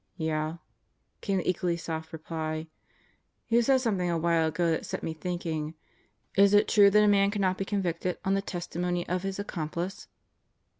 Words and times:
"Yeh?" 0.17 0.53
came 1.21 1.37
the 1.37 1.47
equally 1.47 1.77
soft 1.77 2.11
reply. 2.11 2.65
"You 3.49 3.61
said 3.61 3.81
something 3.81 4.09
a 4.09 4.17
while 4.17 4.47
ago 4.47 4.71
that 4.71 4.83
set 4.83 5.03
me 5.03 5.13
thinking. 5.13 5.75
Is 6.35 6.55
it 6.55 6.67
true 6.67 6.89
that 6.89 7.03
a 7.03 7.07
man 7.07 7.29
cannot 7.29 7.59
be 7.59 7.65
convicted 7.65 8.17
on 8.25 8.33
the 8.33 8.41
testimony 8.41 9.07
of 9.07 9.21
his 9.21 9.37
accomplice?" 9.37 10.07